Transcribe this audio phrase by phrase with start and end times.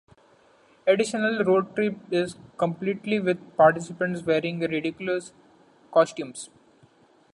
[0.87, 5.31] Additionally, road trip is completed with participants wearing ridiculous
[5.91, 6.49] costumes.